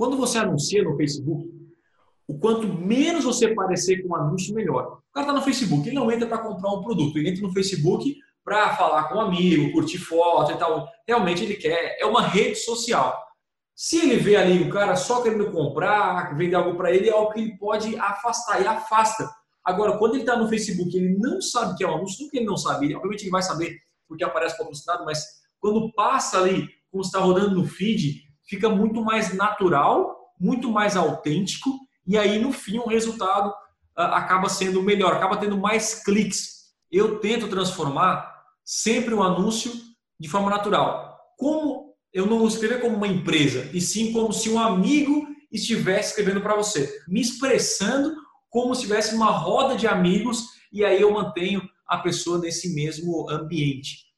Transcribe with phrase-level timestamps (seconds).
[0.00, 1.46] Quando você anuncia no Facebook,
[2.26, 5.02] o quanto menos você parecer com um anúncio, melhor.
[5.10, 7.52] O cara está no Facebook, ele não entra para comprar um produto, ele entra no
[7.52, 10.88] Facebook para falar com um amigo, curtir foto e tal.
[11.06, 13.14] Realmente ele quer, é uma rede social.
[13.74, 17.34] Se ele vê ali o cara só querendo comprar, vender algo para ele, é algo
[17.34, 19.28] que ele pode afastar e afasta.
[19.62, 22.38] Agora, quando ele está no Facebook, ele não sabe que é um anúncio, não que
[22.38, 23.76] ele não sabe, ele, obviamente ele vai saber
[24.08, 25.22] porque aparece patrocinado, mas
[25.60, 31.70] quando passa ali, como está rodando no feed, fica muito mais natural, muito mais autêntico,
[32.04, 36.72] e aí no fim o resultado uh, acaba sendo melhor, acaba tendo mais cliques.
[36.90, 38.28] Eu tento transformar
[38.64, 39.70] sempre o anúncio
[40.18, 41.16] de forma natural.
[41.38, 46.40] Como eu não escrever como uma empresa, e sim como se um amigo estivesse escrevendo
[46.40, 48.16] para você, me expressando
[48.48, 53.30] como se tivesse uma roda de amigos e aí eu mantenho a pessoa nesse mesmo
[53.30, 54.09] ambiente.